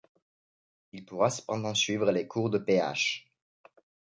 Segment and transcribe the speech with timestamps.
[0.93, 3.31] Il pourra cependant suivre les cours de Ph.